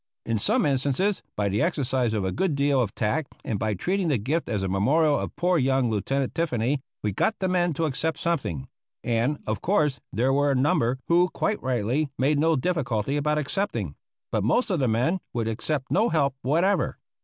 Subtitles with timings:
[0.25, 4.07] In some instances, by the exercise of a good deal of tact and by treating
[4.07, 7.85] the gift as a memorial of poor young Lieutenant Tiffany, we got the men to
[7.85, 8.67] accept something;
[9.03, 13.93] and, of course, there were a number who, quite rightly, made no difficulty about accepting.
[14.31, 16.97] But most of the men would accept no help whatever.